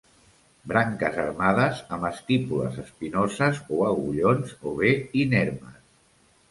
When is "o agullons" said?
3.77-4.59